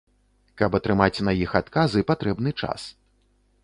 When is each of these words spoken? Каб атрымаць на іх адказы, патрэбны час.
Каб 0.61 0.77
атрымаць 0.79 1.23
на 1.29 1.37
іх 1.43 1.55
адказы, 1.61 2.07
патрэбны 2.13 2.59
час. 2.63 2.93